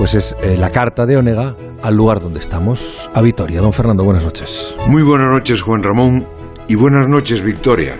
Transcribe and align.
pues 0.00 0.14
es 0.14 0.34
eh, 0.40 0.56
la 0.56 0.70
carta 0.70 1.04
de 1.04 1.18
Onega 1.18 1.54
al 1.82 1.94
lugar 1.94 2.20
donde 2.20 2.38
estamos, 2.38 3.10
a 3.12 3.20
Vitoria. 3.20 3.60
Don 3.60 3.74
Fernando, 3.74 4.02
buenas 4.02 4.24
noches. 4.24 4.78
Muy 4.86 5.02
buenas 5.02 5.28
noches, 5.28 5.60
Juan 5.60 5.82
Ramón, 5.82 6.26
y 6.68 6.74
buenas 6.74 7.06
noches, 7.06 7.42
Victoria. 7.42 7.98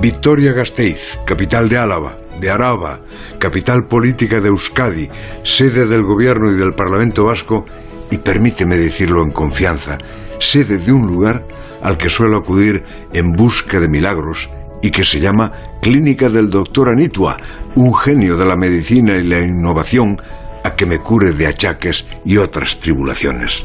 Victoria 0.00 0.52
Gasteiz, 0.52 1.18
capital 1.26 1.68
de 1.68 1.76
Álava, 1.76 2.16
de 2.40 2.48
Araba, 2.48 3.00
capital 3.38 3.86
política 3.86 4.40
de 4.40 4.48
Euskadi, 4.48 5.10
sede 5.42 5.84
del 5.84 6.04
gobierno 6.04 6.50
y 6.50 6.56
del 6.56 6.72
Parlamento 6.72 7.26
vasco, 7.26 7.66
y 8.10 8.16
permíteme 8.16 8.78
decirlo 8.78 9.22
en 9.22 9.30
confianza, 9.30 9.98
sede 10.40 10.78
de 10.78 10.90
un 10.90 11.06
lugar 11.06 11.44
al 11.82 11.98
que 11.98 12.08
suelo 12.08 12.38
acudir 12.38 12.82
en 13.12 13.30
busca 13.32 13.78
de 13.78 13.88
milagros 13.90 14.48
y 14.80 14.90
que 14.90 15.04
se 15.04 15.20
llama 15.20 15.52
Clínica 15.82 16.30
del 16.30 16.48
Doctor 16.48 16.88
Anitua, 16.88 17.36
un 17.74 17.94
genio 17.94 18.38
de 18.38 18.46
la 18.46 18.56
medicina 18.56 19.16
y 19.16 19.24
la 19.24 19.40
innovación 19.40 20.16
a 20.64 20.74
que 20.74 20.86
me 20.86 20.98
cure 20.98 21.32
de 21.32 21.46
achaques 21.46 22.06
y 22.24 22.36
otras 22.36 22.80
tribulaciones. 22.80 23.64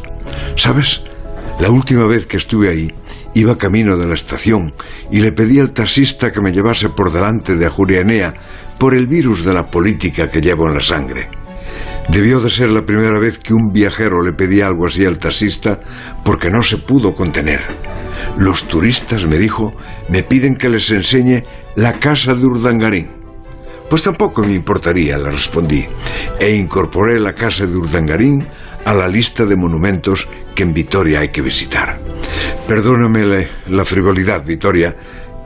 ¿Sabes? 0.55 1.03
La 1.59 1.69
última 1.69 2.05
vez 2.05 2.25
que 2.25 2.37
estuve 2.37 2.69
ahí, 2.69 2.93
iba 3.33 3.57
camino 3.57 3.97
de 3.97 4.07
la 4.07 4.13
estación 4.13 4.73
y 5.11 5.19
le 5.19 5.31
pedí 5.31 5.59
al 5.59 5.71
taxista 5.71 6.31
que 6.31 6.41
me 6.41 6.51
llevase 6.51 6.89
por 6.89 7.11
delante 7.11 7.55
de 7.55 7.65
Ajurianea 7.65 8.33
por 8.77 8.95
el 8.95 9.07
virus 9.07 9.43
de 9.43 9.53
la 9.53 9.67
política 9.69 10.29
que 10.29 10.41
llevo 10.41 10.67
en 10.67 10.75
la 10.75 10.81
sangre. 10.81 11.29
Debió 12.09 12.39
de 12.39 12.49
ser 12.49 12.69
la 12.69 12.85
primera 12.85 13.19
vez 13.19 13.37
que 13.39 13.53
un 13.53 13.71
viajero 13.73 14.23
le 14.23 14.33
pedía 14.33 14.67
algo 14.67 14.87
así 14.87 15.03
al 15.03 15.19
taxista 15.19 15.79
porque 16.23 16.49
no 16.49 16.63
se 16.63 16.77
pudo 16.77 17.13
contener. 17.13 17.61
Los 18.37 18.67
turistas, 18.67 19.25
me 19.25 19.37
dijo, 19.37 19.73
me 20.09 20.23
piden 20.23 20.55
que 20.55 20.69
les 20.69 20.89
enseñe 20.91 21.43
la 21.75 21.93
casa 21.99 22.33
de 22.33 22.45
Urdangarín. 22.45 23.16
Pues 23.89 24.03
tampoco 24.03 24.43
me 24.43 24.53
importaría, 24.53 25.17
le 25.17 25.31
respondí, 25.31 25.85
e 26.39 26.51
incorporé 26.51 27.19
la 27.19 27.33
casa 27.33 27.65
de 27.65 27.75
Urdangarín 27.75 28.45
a 28.83 28.93
la 28.93 29.07
lista 29.07 29.45
de 29.45 29.55
monumentos 29.55 30.27
que 30.53 30.63
en 30.63 30.73
Vitoria 30.73 31.21
hay 31.21 31.29
que 31.29 31.41
visitar. 31.41 31.97
Perdóname 32.67 33.25
la, 33.25 33.45
la 33.69 33.85
frivolidad, 33.85 34.45
Vitoria, 34.45 34.95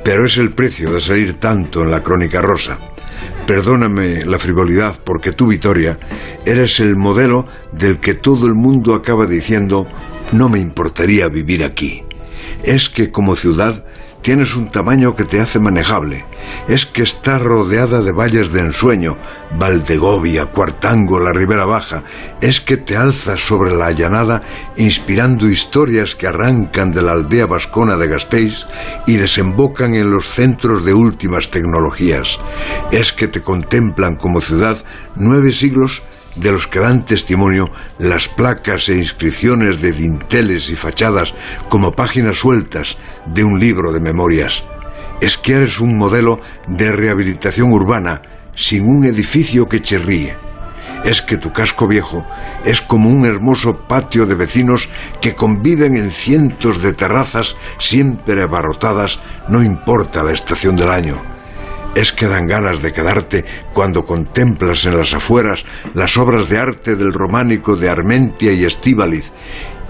pero 0.04 0.26
es 0.26 0.38
el 0.38 0.50
precio 0.52 0.92
de 0.92 1.02
salir 1.02 1.36
tanto 1.36 1.84
en 1.84 1.92
la 1.92 2.02
crónica 2.02 2.42
rosa. 2.42 2.80
Perdóname 3.46 4.26
la 4.26 4.40
frivolidad 4.40 4.96
porque 5.04 5.34
tú, 5.34 5.48
Vitoria, 5.48 6.00
eres 6.46 6.80
el 6.80 6.96
modelo 6.96 7.46
del 7.72 8.00
que 8.00 8.16
todo 8.16 8.48
el 8.48 8.56
mundo 8.56 8.96
acaba 8.96 9.26
diciendo 9.26 9.86
no 10.32 10.50
me 10.50 10.60
importaría 10.60 11.28
vivir 11.28 11.64
aquí. 11.64 12.04
Es 12.64 12.90
que 12.90 13.12
como 13.12 13.36
ciudad 13.36 13.86
tienes 14.22 14.56
un 14.56 14.70
tamaño 14.70 15.16
que 15.16 15.26
te 15.26 15.40
hace 15.40 15.60
manejable. 15.60 16.26
Es 16.68 16.86
que 16.86 17.04
está 17.04 17.40
rodeada 17.40 18.02
de 18.02 18.12
valles 18.12 18.52
de 18.52 18.62
ensueño, 18.62 19.18
Valdegovia, 19.58 20.46
Cuartango, 20.48 21.20
la 21.20 21.34
Ribera 21.34 21.66
Baja. 21.66 22.04
Es 22.40 22.62
que 22.62 22.78
te 22.78 22.96
alzas 22.96 23.42
sobre 23.42 23.76
la 23.76 23.92
llanada 23.92 24.42
inspirando 24.78 25.50
historias 25.50 26.16
que 26.16 26.28
arrancan 26.28 26.92
de 26.92 27.02
la 27.02 27.14
aldea 27.14 27.46
vascona 27.46 27.98
de 27.98 28.08
Gasteiz 28.08 28.66
y 29.08 29.16
desembocan 29.16 29.96
en 29.96 30.12
los 30.12 30.30
centros 30.30 30.86
de 30.86 30.94
últimas 30.94 31.50
tecnologías. 31.50 32.40
Es 32.92 33.12
que 33.14 33.28
te 33.28 33.42
contemplan 33.42 34.16
como 34.16 34.42
ciudad 34.42 34.78
nueve 35.16 35.52
siglos 35.52 36.04
de 36.36 36.52
los 36.52 36.68
que 36.68 36.80
dan 36.80 37.06
testimonio 37.06 37.72
las 38.00 38.30
placas 38.30 38.90
e 38.90 38.98
inscripciones 38.98 39.82
de 39.82 39.92
dinteles 39.92 40.70
y 40.70 40.76
fachadas 40.76 41.34
como 41.70 41.92
páginas 41.92 42.38
sueltas 42.38 42.98
de 43.26 43.44
un 43.44 43.60
libro 43.60 43.92
de 43.92 44.00
memorias. 44.00 44.64
Es 45.20 45.38
que 45.38 45.54
eres 45.54 45.80
un 45.80 45.98
modelo 45.98 46.40
de 46.68 46.92
rehabilitación 46.92 47.72
urbana 47.72 48.22
sin 48.56 48.88
un 48.88 49.06
edificio 49.06 49.68
que 49.68 49.82
chirríe. 49.82 50.36
Es 51.04 51.22
que 51.22 51.38
tu 51.38 51.52
casco 51.52 51.88
viejo 51.88 52.26
es 52.64 52.82
como 52.82 53.10
un 53.10 53.26
hermoso 53.26 53.88
patio 53.88 54.26
de 54.26 54.36
vecinos 54.36 54.88
que 55.20 55.36
conviven 55.36 55.96
en 55.96 56.12
cientos 56.12 56.82
de 56.82 56.94
terrazas 56.94 57.56
siempre 57.80 58.44
abarrotadas, 58.44 59.20
no 59.48 59.64
importa 59.64 60.24
la 60.24 60.32
estación 60.32 60.76
del 60.76 60.92
año 60.92 61.41
es 61.96 62.12
que 62.12 62.28
dan 62.28 62.48
ganas 62.48 62.82
de 62.82 62.94
quedarte 62.94 63.46
cuando 63.74 64.06
contemplas 64.06 64.86
en 64.86 64.98
las 64.98 65.14
afueras 65.14 65.64
las 65.94 66.18
obras 66.18 66.50
de 66.50 66.58
arte 66.58 66.96
del 66.96 67.14
románico 67.14 67.76
de 67.76 67.90
Armentia 67.90 68.54
y 68.54 68.64
Estíbaliz, 68.64 69.32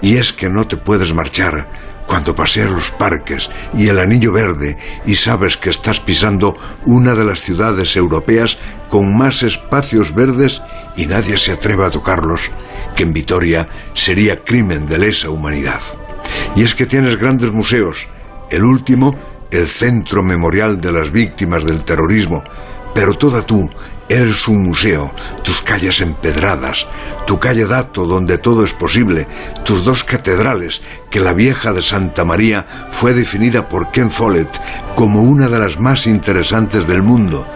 y 0.00 0.16
es 0.16 0.32
que 0.32 0.48
no 0.48 0.66
te 0.66 0.76
puedes 0.76 1.14
marchar 1.14 1.68
cuando 2.06 2.34
paseas 2.34 2.70
los 2.70 2.90
parques 2.90 3.48
y 3.74 3.88
el 3.88 3.98
anillo 3.98 4.32
verde 4.32 4.76
y 5.06 5.14
sabes 5.14 5.56
que 5.56 5.70
estás 5.70 6.00
pisando 6.00 6.56
una 6.84 7.14
de 7.14 7.24
las 7.24 7.40
ciudades 7.40 7.96
europeas 7.96 8.58
con 8.90 9.16
más 9.16 9.42
espacios 9.42 10.14
verdes 10.14 10.60
y 10.96 11.06
nadie 11.06 11.38
se 11.38 11.52
atreve 11.52 11.86
a 11.86 11.90
tocarlos, 11.90 12.50
que 12.96 13.04
en 13.04 13.12
Vitoria 13.12 13.68
sería 13.94 14.36
crimen 14.36 14.86
de 14.86 14.98
lesa 14.98 15.30
humanidad. 15.30 15.80
Y 16.54 16.64
es 16.64 16.74
que 16.74 16.84
tienes 16.84 17.18
grandes 17.18 17.52
museos, 17.52 18.08
el 18.50 18.64
último 18.64 19.16
el 19.52 19.68
centro 19.68 20.22
memorial 20.22 20.80
de 20.80 20.90
las 20.90 21.12
víctimas 21.12 21.64
del 21.64 21.84
terrorismo, 21.84 22.42
pero 22.94 23.14
toda 23.14 23.42
tú 23.42 23.70
eres 24.08 24.48
un 24.48 24.64
museo, 24.64 25.12
tus 25.42 25.62
calles 25.62 26.00
empedradas, 26.00 26.86
tu 27.26 27.38
calle 27.38 27.66
Dato 27.66 28.04
donde 28.04 28.38
todo 28.38 28.64
es 28.64 28.72
posible, 28.72 29.26
tus 29.64 29.84
dos 29.84 30.04
catedrales, 30.04 30.82
que 31.10 31.20
la 31.20 31.32
vieja 31.32 31.72
de 31.72 31.82
Santa 31.82 32.24
María 32.24 32.66
fue 32.90 33.14
definida 33.14 33.68
por 33.68 33.90
Ken 33.90 34.10
Follett 34.10 34.60
como 34.94 35.22
una 35.22 35.48
de 35.48 35.58
las 35.58 35.78
más 35.78 36.06
interesantes 36.06 36.86
del 36.86 37.02
mundo, 37.02 37.46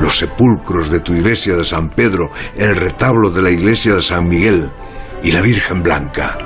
los 0.00 0.18
sepulcros 0.18 0.90
de 0.90 1.00
tu 1.00 1.12
iglesia 1.12 1.56
de 1.56 1.64
San 1.64 1.90
Pedro, 1.90 2.30
el 2.56 2.76
retablo 2.76 3.30
de 3.30 3.42
la 3.42 3.50
iglesia 3.50 3.94
de 3.94 4.02
San 4.02 4.28
Miguel 4.28 4.70
y 5.22 5.32
la 5.32 5.40
Virgen 5.40 5.82
Blanca, 5.82 6.38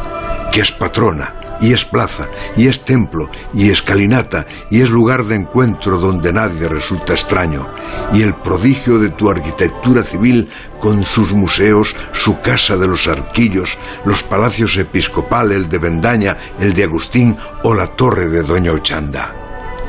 que 0.52 0.60
es 0.60 0.70
patrona 0.72 1.45
y 1.60 1.72
es 1.72 1.84
plaza, 1.84 2.28
y 2.56 2.68
es 2.68 2.84
templo, 2.84 3.30
y 3.54 3.70
escalinata, 3.70 4.46
y 4.70 4.82
es 4.82 4.90
lugar 4.90 5.24
de 5.24 5.36
encuentro 5.36 5.98
donde 5.98 6.32
nadie 6.32 6.68
resulta 6.68 7.12
extraño, 7.12 7.68
y 8.12 8.22
el 8.22 8.34
prodigio 8.34 8.98
de 8.98 9.10
tu 9.10 9.30
arquitectura 9.30 10.02
civil 10.02 10.48
con 10.78 11.04
sus 11.04 11.32
museos, 11.32 11.96
su 12.12 12.40
casa 12.40 12.76
de 12.76 12.86
los 12.86 13.08
arquillos, 13.08 13.78
los 14.04 14.22
palacios 14.22 14.76
episcopal, 14.76 15.52
el 15.52 15.68
de 15.68 15.78
Vendaña, 15.78 16.36
el 16.60 16.74
de 16.74 16.84
Agustín 16.84 17.36
o 17.62 17.74
la 17.74 17.88
torre 17.88 18.28
de 18.28 18.42
Doña 18.42 18.72
Ochanda. 18.72 19.32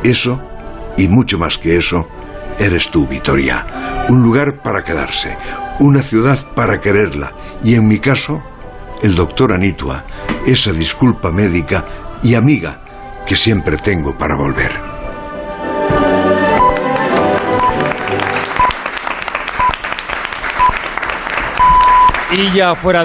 Eso, 0.04 0.42
y 0.98 1.08
mucho 1.08 1.38
más 1.38 1.58
que 1.58 1.78
eso, 1.78 2.08
eres 2.60 2.90
tú, 2.90 3.08
Vitoria. 3.08 4.06
Un 4.10 4.24
lugar 4.24 4.62
para 4.62 4.84
quedarse, 4.84 5.38
una 5.80 6.02
ciudad 6.02 6.40
para 6.56 6.82
quererla, 6.82 7.34
y 7.64 7.76
en 7.76 7.88
mi 7.88 8.00
caso, 8.00 8.42
el 9.02 9.16
doctor 9.16 9.54
Anitua, 9.54 10.04
esa 10.46 10.72
disculpa 10.72 11.32
médica 11.32 11.86
y 12.24 12.36
amiga 12.36 12.80
que 13.26 13.36
siempre 13.36 13.78
tengo 13.78 14.18
para 14.18 14.36
volver. 14.36 14.72
Y 22.32 22.52
ya 22.52 22.76
fuera 22.76 22.96